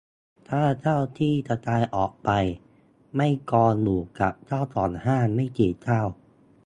[0.49, 2.29] ค่าเช่าที่กระจายออกไป-
[3.15, 6.01] ไม่กองอยู่กับเจ้าของห้างไม่กี่เจ้า